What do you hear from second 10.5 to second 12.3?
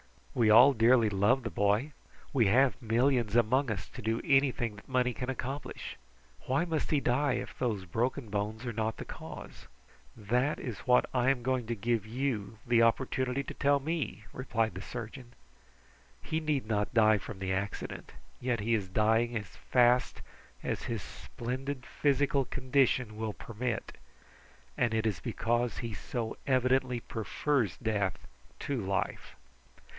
is what I am going to give